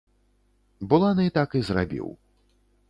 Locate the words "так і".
1.39-1.65